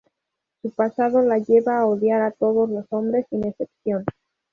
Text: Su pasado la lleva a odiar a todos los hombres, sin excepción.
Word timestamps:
Su 0.63 0.71
pasado 0.71 1.21
la 1.21 1.37
lleva 1.37 1.77
a 1.77 1.85
odiar 1.85 2.23
a 2.23 2.31
todos 2.31 2.67
los 2.67 2.87
hombres, 2.91 3.27
sin 3.29 3.45
excepción. 3.45 4.03